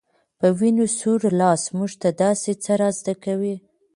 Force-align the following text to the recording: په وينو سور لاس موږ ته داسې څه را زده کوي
په 0.39 0.47
وينو 0.59 0.85
سور 0.99 1.21
لاس 1.41 1.61
موږ 1.77 1.91
ته 2.01 2.09
داسې 2.23 2.51
څه 2.63 2.71
را 2.81 2.89
زده 2.99 3.13
کوي 3.23 3.55